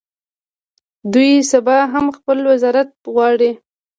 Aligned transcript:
دوی 1.13 1.31
سبا 1.51 1.77
هم 1.93 2.05
خپل 2.17 2.37
وزارت 2.51 2.89
غواړي. 3.13 3.51